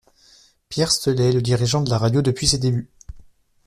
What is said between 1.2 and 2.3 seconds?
est le dirigeant de la radio